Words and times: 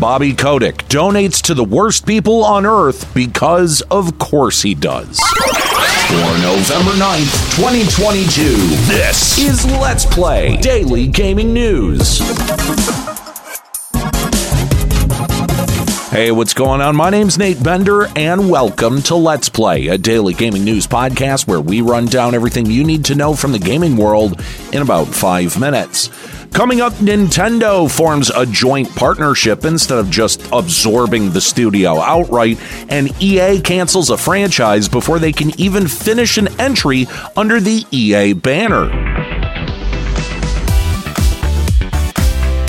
Bobby 0.00 0.32
Kotick 0.32 0.84
donates 0.84 1.42
to 1.42 1.54
the 1.54 1.64
worst 1.64 2.06
people 2.06 2.44
on 2.44 2.64
earth 2.64 3.12
because 3.14 3.80
of 3.90 4.16
course 4.16 4.62
he 4.62 4.72
does. 4.72 5.18
For 5.18 6.38
November 6.40 6.92
9th, 6.92 7.56
2022, 7.56 8.42
this 8.86 9.38
is 9.38 9.66
Let's 9.66 10.06
Play 10.06 10.56
Daily 10.58 11.08
Gaming 11.08 11.52
News. 11.52 12.20
Hey, 16.10 16.30
what's 16.30 16.54
going 16.54 16.80
on? 16.80 16.94
My 16.94 17.10
name's 17.10 17.36
Nate 17.36 17.60
Bender, 17.62 18.06
and 18.16 18.48
welcome 18.48 19.02
to 19.02 19.16
Let's 19.16 19.48
Play, 19.48 19.88
a 19.88 19.98
daily 19.98 20.32
gaming 20.32 20.64
news 20.64 20.86
podcast 20.86 21.48
where 21.48 21.60
we 21.60 21.80
run 21.80 22.06
down 22.06 22.36
everything 22.36 22.66
you 22.66 22.84
need 22.84 23.04
to 23.06 23.16
know 23.16 23.34
from 23.34 23.50
the 23.50 23.58
gaming 23.58 23.96
world 23.96 24.40
in 24.72 24.80
about 24.80 25.08
five 25.08 25.58
minutes. 25.58 26.08
Coming 26.52 26.80
up, 26.80 26.92
Nintendo 26.94 27.90
forms 27.90 28.30
a 28.30 28.44
joint 28.44 28.88
partnership 28.96 29.64
instead 29.64 29.98
of 29.98 30.10
just 30.10 30.42
absorbing 30.52 31.30
the 31.30 31.40
studio 31.40 32.00
outright, 32.00 32.58
and 32.88 33.10
EA 33.22 33.60
cancels 33.60 34.10
a 34.10 34.18
franchise 34.18 34.88
before 34.88 35.18
they 35.18 35.32
can 35.32 35.58
even 35.60 35.86
finish 35.86 36.36
an 36.36 36.48
entry 36.60 37.06
under 37.36 37.60
the 37.60 37.84
EA 37.92 38.32
banner. 38.32 39.37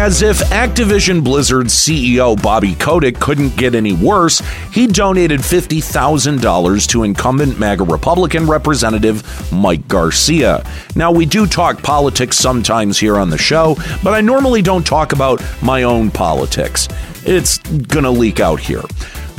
As 0.00 0.22
if 0.22 0.38
Activision 0.48 1.22
Blizzard 1.22 1.66
CEO 1.66 2.34
Bobby 2.42 2.74
Kotick 2.74 3.20
couldn't 3.20 3.54
get 3.58 3.74
any 3.74 3.92
worse, 3.92 4.40
he 4.72 4.86
donated 4.86 5.40
$50,000 5.40 6.88
to 6.88 7.02
incumbent 7.02 7.58
MAGA 7.58 7.84
Republican 7.84 8.46
Representative 8.46 9.52
Mike 9.52 9.86
Garcia. 9.88 10.64
Now, 10.96 11.12
we 11.12 11.26
do 11.26 11.46
talk 11.46 11.82
politics 11.82 12.38
sometimes 12.38 12.98
here 12.98 13.18
on 13.18 13.28
the 13.28 13.36
show, 13.36 13.76
but 14.02 14.14
I 14.14 14.22
normally 14.22 14.62
don't 14.62 14.86
talk 14.86 15.12
about 15.12 15.44
my 15.60 15.82
own 15.82 16.10
politics. 16.10 16.88
It's 17.26 17.58
gonna 17.58 18.10
leak 18.10 18.40
out 18.40 18.58
here. 18.58 18.82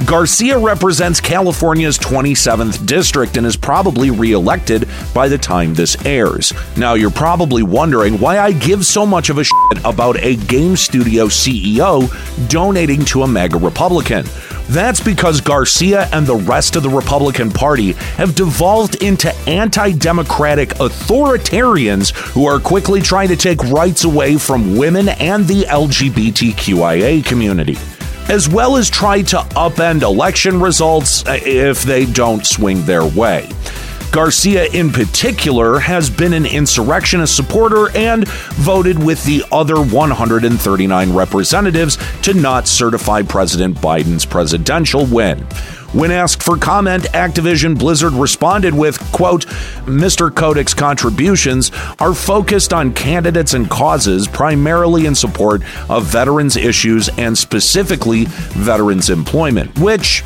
Garcia 0.05 0.57
represents 0.57 1.21
California's 1.21 1.97
27th 1.97 2.85
district 2.87 3.37
and 3.37 3.45
is 3.45 3.55
probably 3.55 4.09
reelected 4.09 4.87
by 5.13 5.27
the 5.27 5.37
time 5.37 5.73
this 5.73 5.95
airs. 6.05 6.53
Now, 6.75 6.95
you're 6.95 7.11
probably 7.11 7.61
wondering 7.61 8.19
why 8.19 8.39
I 8.39 8.51
give 8.51 8.85
so 8.85 9.05
much 9.05 9.29
of 9.29 9.37
a 9.37 9.43
shit 9.43 9.85
about 9.85 10.17
a 10.23 10.37
game 10.37 10.75
studio 10.75 11.27
CEO 11.27 12.09
donating 12.49 13.05
to 13.05 13.23
a 13.23 13.27
MAGA 13.27 13.57
Republican. 13.57 14.25
That's 14.69 14.99
because 14.99 15.39
Garcia 15.39 16.09
and 16.13 16.25
the 16.25 16.35
rest 16.35 16.75
of 16.75 16.83
the 16.83 16.89
Republican 16.89 17.51
Party 17.51 17.91
have 18.15 18.33
devolved 18.33 19.03
into 19.03 19.33
anti 19.47 19.91
democratic 19.91 20.69
authoritarians 20.75 22.11
who 22.31 22.45
are 22.47 22.59
quickly 22.59 23.01
trying 23.01 23.27
to 23.27 23.35
take 23.35 23.61
rights 23.65 24.03
away 24.03 24.37
from 24.37 24.77
women 24.77 25.09
and 25.09 25.45
the 25.45 25.63
LGBTQIA 25.63 27.23
community 27.25 27.77
as 28.31 28.47
well 28.47 28.77
as 28.77 28.89
try 28.89 29.21
to 29.21 29.35
upend 29.57 30.03
election 30.03 30.61
results 30.61 31.25
uh, 31.27 31.37
if 31.45 31.83
they 31.83 32.05
don't 32.05 32.47
swing 32.47 32.81
their 32.85 33.05
way. 33.05 33.49
Garcia, 34.09 34.67
in 34.67 34.89
particular, 34.89 35.79
has 35.79 36.09
been 36.09 36.31
an 36.31 36.45
insurrectionist 36.45 37.35
supporter 37.35 37.89
and 37.95 38.25
voted 38.27 38.97
with 38.97 39.21
the 39.25 39.43
other 39.51 39.81
139 39.81 41.13
representatives 41.13 41.97
to 42.21 42.33
not 42.33 42.69
certify 42.69 43.21
President 43.21 43.75
Biden's 43.77 44.25
presidential 44.25 45.05
win. 45.05 45.45
When 45.93 46.09
asked 46.09 46.41
for 46.41 46.55
comment, 46.55 47.03
Activision 47.11 47.77
Blizzard 47.77 48.13
responded 48.13 48.73
with, 48.73 48.97
quote, 49.11 49.45
Mr. 49.85 50.29
Kotick's 50.29 50.73
contributions 50.73 51.69
are 51.99 52.13
focused 52.13 52.71
on 52.71 52.93
candidates 52.93 53.53
and 53.55 53.69
causes 53.69 54.25
primarily 54.25 55.05
in 55.05 55.15
support 55.15 55.61
of 55.89 56.05
veterans 56.05 56.55
issues 56.55 57.09
and 57.17 57.37
specifically 57.37 58.23
veterans 58.53 59.09
employment, 59.09 59.77
which 59.79 60.23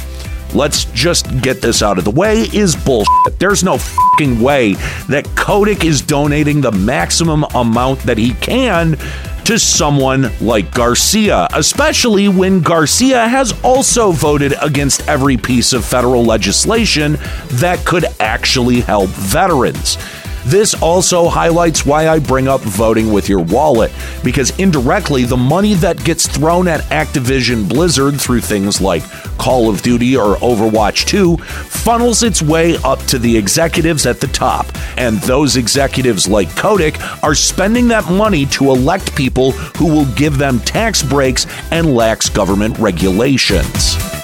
let's 0.53 0.85
just 0.85 1.41
get 1.41 1.63
this 1.63 1.81
out 1.81 1.97
of 1.97 2.05
the 2.05 2.11
way, 2.11 2.41
is 2.53 2.75
bullshit. 2.75 3.39
There's 3.39 3.63
no 3.63 3.79
fucking 3.79 4.39
way 4.39 4.73
that 5.09 5.25
Kotick 5.35 5.83
is 5.83 5.99
donating 5.99 6.61
the 6.61 6.71
maximum 6.71 7.43
amount 7.55 8.01
that 8.01 8.19
he 8.19 8.35
can 8.35 8.97
to 9.45 9.59
someone 9.59 10.31
like 10.41 10.73
Garcia, 10.73 11.47
especially 11.53 12.27
when 12.27 12.61
Garcia 12.61 13.27
has 13.27 13.53
also 13.63 14.11
voted 14.11 14.55
against 14.59 15.07
every 15.07 15.37
piece 15.37 15.71
of 15.71 15.85
federal 15.85 16.23
legislation 16.23 17.17
that 17.49 17.85
could 17.85 18.05
actually 18.19 18.81
help 18.81 19.09
veterans. 19.11 19.99
This 20.45 20.75
also 20.75 21.27
highlights 21.27 21.87
why 21.87 22.07
I 22.07 22.19
bring 22.19 22.47
up 22.47 22.61
voting 22.61 23.11
with 23.11 23.27
your 23.27 23.41
wallet, 23.41 23.91
because 24.23 24.57
indirectly, 24.59 25.23
the 25.23 25.35
money 25.35 25.73
that 25.75 26.03
gets 26.03 26.27
thrown 26.27 26.67
at 26.67 26.81
Activision 26.91 27.67
Blizzard 27.67 28.21
through 28.21 28.41
things 28.41 28.79
like 28.79 29.01
Call 29.39 29.69
of 29.69 29.81
Duty 29.81 30.15
or 30.15 30.35
Overwatch 30.35 31.05
2 31.07 31.37
funnels 31.37 32.21
its 32.21 32.43
way 32.43 32.77
up 32.83 32.99
to 33.05 33.17
the 33.17 33.35
executives 33.35 34.05
at 34.05 34.19
the 34.19 34.27
top. 34.27 34.67
And 34.97 35.17
those 35.21 35.57
executives, 35.57 36.27
like 36.27 36.55
Kotick, 36.55 37.01
are 37.23 37.35
spending 37.35 37.87
that 37.87 38.07
money 38.11 38.45
to 38.47 38.65
elect 38.65 39.15
people 39.15 39.51
who 39.51 39.87
will 39.87 40.05
give 40.13 40.37
them 40.37 40.59
tax 40.59 41.01
breaks 41.01 41.47
and 41.71 41.95
lax 41.95 42.29
government 42.29 42.77
regulations. 42.77 44.14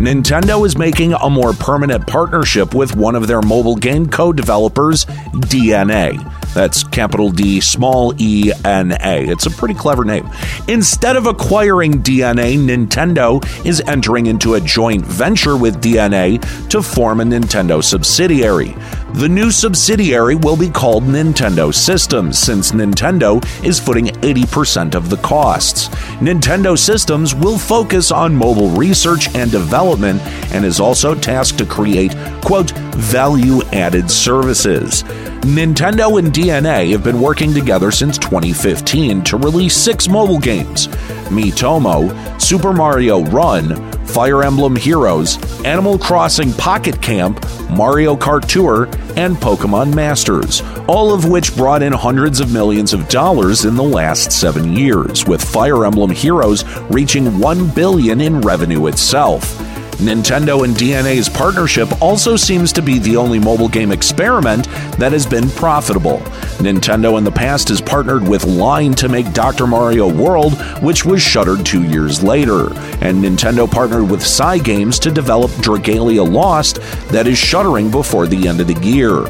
Nintendo 0.00 0.64
is 0.64 0.78
making 0.78 1.12
a 1.12 1.28
more 1.28 1.52
permanent 1.52 2.06
partnership 2.06 2.74
with 2.74 2.96
one 2.96 3.14
of 3.14 3.26
their 3.26 3.42
mobile 3.42 3.76
game 3.76 4.08
co 4.08 4.32
developers, 4.32 5.04
DeNA. 5.04 6.39
That's 6.54 6.82
capital 6.84 7.30
D, 7.30 7.60
small 7.60 8.12
e, 8.18 8.52
N 8.64 8.92
A. 9.00 9.26
It's 9.28 9.46
a 9.46 9.50
pretty 9.50 9.74
clever 9.74 10.04
name. 10.04 10.28
Instead 10.68 11.16
of 11.16 11.26
acquiring 11.26 12.02
DeNA, 12.02 12.58
Nintendo 12.58 13.44
is 13.64 13.80
entering 13.86 14.26
into 14.26 14.54
a 14.54 14.60
joint 14.60 15.04
venture 15.04 15.56
with 15.56 15.80
DeNA 15.80 16.68
to 16.68 16.82
form 16.82 17.20
a 17.20 17.24
Nintendo 17.24 17.82
subsidiary. 17.82 18.74
The 19.14 19.28
new 19.28 19.50
subsidiary 19.50 20.36
will 20.36 20.56
be 20.56 20.70
called 20.70 21.02
Nintendo 21.02 21.74
Systems, 21.74 22.38
since 22.38 22.70
Nintendo 22.70 23.44
is 23.64 23.80
footing 23.80 24.06
80% 24.06 24.94
of 24.94 25.10
the 25.10 25.16
costs. 25.16 25.88
Nintendo 26.20 26.78
Systems 26.78 27.34
will 27.34 27.58
focus 27.58 28.12
on 28.12 28.34
mobile 28.34 28.70
research 28.70 29.34
and 29.34 29.50
development 29.50 30.20
and 30.52 30.64
is 30.64 30.78
also 30.78 31.14
tasked 31.14 31.58
to 31.58 31.66
create, 31.66 32.14
quote, 32.40 32.70
value 32.94 33.62
added 33.72 34.08
services. 34.08 35.02
Nintendo 35.42 36.18
and 36.18 36.32
DeNA 36.34 36.90
have 36.90 37.02
been 37.02 37.18
working 37.18 37.54
together 37.54 37.90
since 37.90 38.18
2015 38.18 39.22
to 39.24 39.38
release 39.38 39.74
six 39.74 40.06
mobile 40.06 40.38
games 40.38 40.88
Miitomo, 41.30 42.40
Super 42.40 42.74
Mario 42.74 43.22
Run, 43.24 43.90
Fire 44.04 44.42
Emblem 44.42 44.76
Heroes, 44.76 45.38
Animal 45.64 45.98
Crossing 45.98 46.52
Pocket 46.54 47.00
Camp, 47.00 47.42
Mario 47.70 48.16
Kart 48.16 48.46
Tour, 48.46 48.84
and 49.16 49.36
Pokemon 49.36 49.94
Masters, 49.94 50.60
all 50.88 51.14
of 51.14 51.28
which 51.28 51.56
brought 51.56 51.82
in 51.82 51.92
hundreds 51.92 52.40
of 52.40 52.52
millions 52.52 52.92
of 52.92 53.08
dollars 53.08 53.64
in 53.64 53.76
the 53.76 53.82
last 53.82 54.32
seven 54.32 54.74
years, 54.74 55.24
with 55.24 55.42
Fire 55.42 55.86
Emblem 55.86 56.10
Heroes 56.10 56.64
reaching 56.90 57.38
1 57.38 57.70
billion 57.70 58.20
in 58.20 58.40
revenue 58.40 58.88
itself. 58.88 59.59
Nintendo 60.00 60.64
and 60.64 60.74
DeNA's 60.74 61.28
partnership 61.28 62.00
also 62.00 62.34
seems 62.34 62.72
to 62.72 62.80
be 62.80 62.98
the 62.98 63.18
only 63.18 63.38
mobile 63.38 63.68
game 63.68 63.92
experiment 63.92 64.64
that 64.96 65.12
has 65.12 65.26
been 65.26 65.50
profitable. 65.50 66.18
Nintendo 66.58 67.18
in 67.18 67.24
the 67.24 67.30
past 67.30 67.68
has 67.68 67.82
partnered 67.82 68.26
with 68.26 68.44
Line 68.44 68.94
to 68.94 69.10
make 69.10 69.30
Dr. 69.34 69.66
Mario 69.66 70.08
World, 70.10 70.54
which 70.82 71.04
was 71.04 71.20
shuttered 71.20 71.66
two 71.66 71.84
years 71.84 72.22
later, 72.22 72.72
and 73.02 73.22
Nintendo 73.22 73.70
partnered 73.70 74.10
with 74.10 74.20
Cygames 74.20 74.98
to 75.00 75.10
develop 75.10 75.50
Dragalia 75.52 76.26
Lost, 76.26 76.76
that 77.10 77.26
is 77.26 77.36
shuttering 77.36 77.90
before 77.90 78.26
the 78.26 78.48
end 78.48 78.60
of 78.60 78.68
the 78.68 78.86
year. 78.86 79.26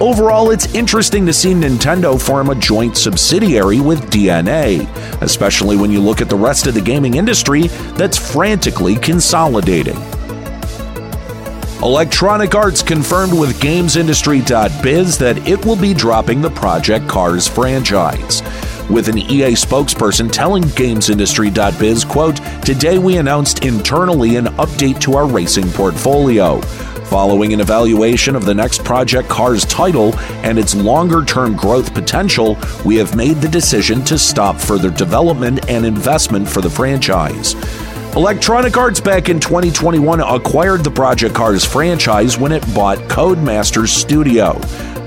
Overall, 0.00 0.50
it's 0.50 0.74
interesting 0.74 1.26
to 1.26 1.32
see 1.32 1.52
Nintendo 1.52 2.18
form 2.18 2.48
a 2.48 2.54
joint 2.54 2.96
subsidiary 2.96 3.80
with 3.80 4.10
DeNA, 4.10 4.88
especially 5.20 5.76
when 5.76 5.90
you 5.90 6.00
look 6.00 6.22
at 6.22 6.30
the 6.30 6.36
rest 6.36 6.66
of 6.66 6.72
the 6.72 6.80
gaming 6.80 7.16
industry 7.16 7.66
that's 7.98 8.16
frantically 8.16 8.96
consolidating. 8.96 9.98
Electronic 11.82 12.54
Arts 12.54 12.82
confirmed 12.82 13.38
with 13.38 13.60
GamesIndustry.biz 13.60 15.18
that 15.18 15.46
it 15.46 15.62
will 15.66 15.76
be 15.76 15.92
dropping 15.92 16.40
the 16.40 16.50
Project 16.50 17.06
Cars 17.06 17.46
franchise. 17.46 18.42
With 18.88 19.08
an 19.08 19.18
EA 19.18 19.52
spokesperson 19.52 20.32
telling 20.32 20.62
GamesIndustry.biz, 20.62 22.04
quote, 22.06 22.36
Today 22.64 22.98
we 22.98 23.18
announced 23.18 23.66
internally 23.66 24.36
an 24.36 24.46
update 24.56 24.98
to 25.02 25.16
our 25.16 25.26
racing 25.26 25.70
portfolio. 25.70 26.60
Following 27.10 27.52
an 27.52 27.58
evaluation 27.58 28.36
of 28.36 28.44
the 28.44 28.54
next 28.54 28.84
Project 28.84 29.28
Cars 29.28 29.64
title 29.64 30.16
and 30.44 30.56
its 30.56 30.76
longer 30.76 31.24
term 31.24 31.56
growth 31.56 31.92
potential, 31.92 32.56
we 32.84 32.94
have 32.98 33.16
made 33.16 33.38
the 33.38 33.48
decision 33.48 34.04
to 34.04 34.16
stop 34.16 34.60
further 34.60 34.90
development 34.90 35.68
and 35.68 35.84
investment 35.84 36.48
for 36.48 36.60
the 36.60 36.70
franchise. 36.70 37.56
Electronic 38.14 38.76
Arts 38.76 39.00
back 39.00 39.28
in 39.28 39.40
2021 39.40 40.20
acquired 40.20 40.84
the 40.84 40.90
Project 40.92 41.34
Cars 41.34 41.64
franchise 41.64 42.38
when 42.38 42.52
it 42.52 42.62
bought 42.72 42.98
Codemasters 43.08 43.88
Studio. 43.88 44.60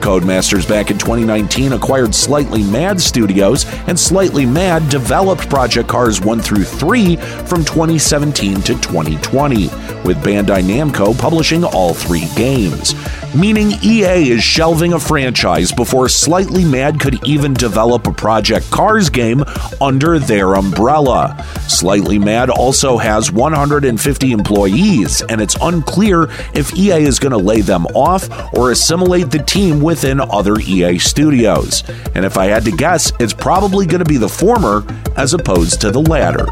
Codemasters 0.04 0.68
back 0.68 0.92
in 0.92 0.98
2019 0.98 1.72
acquired 1.72 2.14
Slightly 2.14 2.62
Mad 2.62 3.00
Studios, 3.00 3.66
and 3.88 3.98
Slightly 3.98 4.46
Mad 4.46 4.90
developed 4.90 5.50
Project 5.50 5.88
Cars 5.88 6.20
1 6.20 6.42
through 6.42 6.66
3 6.66 7.16
from 7.16 7.64
2017 7.64 8.56
to 8.56 8.74
2020, 8.74 9.68
with 10.04 10.18
Bandai 10.18 10.62
Namco 10.62 11.18
publishing 11.18 11.64
all 11.64 11.94
three 11.94 12.28
games. 12.36 12.94
Meaning 13.34 13.72
EA 13.82 14.30
is 14.30 14.44
shelving 14.44 14.94
a 14.94 15.00
franchise 15.00 15.72
before 15.72 16.08
Slightly 16.08 16.64
Mad 16.64 17.00
could 17.00 17.26
even 17.26 17.54
develop 17.54 18.06
a 18.06 18.14
Project 18.14 18.70
Cars 18.70 19.10
game 19.10 19.44
under 19.82 20.20
their 20.20 20.54
umbrella. 20.54 21.44
Slightly 21.68 22.20
Mad 22.20 22.52
also 22.52 22.98
has 22.98 23.32
150 23.32 24.32
employees, 24.32 25.24
and 25.30 25.42
it's 25.42 25.58
unclear 25.62 26.30
if 26.54 26.78
EA 26.78 27.02
is 27.02 27.18
going 27.18 27.32
to 27.32 27.38
lay 27.38 27.62
them 27.62 27.88
off 27.96 28.30
or 28.54 28.70
assimilate 28.70 29.32
the 29.32 29.40
team 29.40 29.80
within 29.94 30.20
other 30.20 30.56
EA 30.60 30.98
studios. 30.98 31.84
And 32.16 32.26
if 32.26 32.36
I 32.36 32.48
had 32.48 32.66
to 32.66 32.72
guess, 32.72 33.14
it's 33.20 33.32
probably 33.32 33.86
going 33.86 34.04
to 34.04 34.10
be 34.10 34.18
the 34.18 34.28
former 34.28 34.84
as 35.16 35.36
opposed 35.36 35.82
to 35.82 35.92
the 35.92 36.02
latter. 36.02 36.48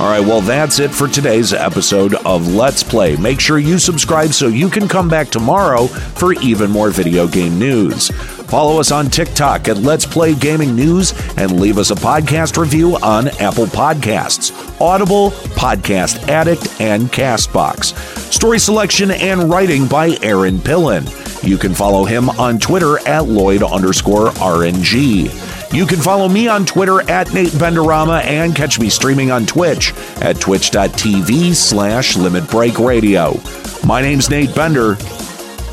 All 0.00 0.10
right, 0.10 0.26
well, 0.26 0.40
that's 0.40 0.80
it 0.80 0.90
for 0.90 1.06
today's 1.06 1.52
episode 1.52 2.14
of 2.26 2.52
Let's 2.52 2.82
Play. 2.82 3.14
Make 3.14 3.38
sure 3.38 3.58
you 3.60 3.78
subscribe 3.78 4.32
so 4.32 4.48
you 4.48 4.68
can 4.68 4.88
come 4.88 5.08
back 5.08 5.28
tomorrow 5.28 5.86
for 5.86 6.32
even 6.40 6.72
more 6.72 6.90
video 6.90 7.28
game 7.28 7.56
news. 7.56 8.10
Follow 8.50 8.80
us 8.80 8.90
on 8.90 9.08
TikTok 9.08 9.68
at 9.68 9.76
Let's 9.76 10.04
Play 10.04 10.34
Gaming 10.34 10.74
News 10.74 11.14
and 11.36 11.60
leave 11.60 11.78
us 11.78 11.92
a 11.92 11.94
podcast 11.94 12.56
review 12.56 12.96
on 12.96 13.28
Apple 13.38 13.66
Podcasts, 13.66 14.50
Audible, 14.80 15.30
Podcast 15.30 16.28
Addict, 16.28 16.80
and 16.80 17.04
Castbox. 17.12 17.96
Story 18.32 18.58
selection 18.58 19.12
and 19.12 19.48
writing 19.48 19.86
by 19.86 20.18
Aaron 20.22 20.58
Pillen. 20.58 21.06
You 21.46 21.58
can 21.58 21.72
follow 21.74 22.04
him 22.04 22.28
on 22.28 22.58
Twitter 22.58 22.98
at 23.06 23.26
Lloyd 23.26 23.62
underscore 23.62 24.30
RNG. 24.30 25.72
You 25.72 25.86
can 25.86 26.00
follow 26.00 26.28
me 26.28 26.48
on 26.48 26.66
Twitter 26.66 27.08
at 27.08 27.32
Nate 27.32 27.52
Benderama 27.52 28.24
and 28.24 28.56
catch 28.56 28.80
me 28.80 28.88
streaming 28.88 29.30
on 29.30 29.46
Twitch 29.46 29.94
at 30.20 30.40
twitch.tv 30.40 31.54
slash 31.54 32.16
Limit 32.16 32.50
Break 32.50 32.80
Radio. 32.80 33.40
My 33.86 34.02
name's 34.02 34.28
Nate 34.28 34.52
Bender. 34.56 34.96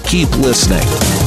Keep 0.03 0.30
listening. 0.38 1.26